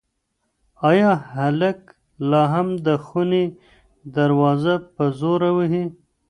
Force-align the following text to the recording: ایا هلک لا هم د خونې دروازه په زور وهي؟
ایا 0.89 1.11
هلک 1.33 1.79
لا 2.29 2.43
هم 2.53 2.67
د 2.85 2.87
خونې 3.05 3.43
دروازه 4.15 4.75
په 4.95 5.03
زور 5.19 5.41
وهي؟ 5.57 5.83